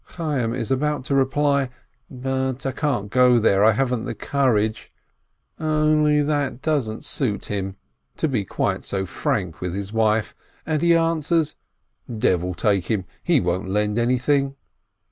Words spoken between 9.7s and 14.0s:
his wife, and he answers: "Devil take him! He won't lend